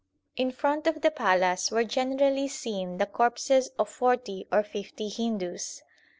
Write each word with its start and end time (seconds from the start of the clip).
In 0.35 0.49
front 0.49 0.87
of 0.87 1.01
the 1.01 1.11
palace 1.11 1.69
were 1.69 1.83
generally 1.83 2.47
seen 2.47 2.97
the 2.97 3.05
corpses 3.05 3.69
of 3.77 3.87
forty 3.87 4.47
or 4.51 4.63
fifty 4.63 5.09
Hindus. 5.09 5.83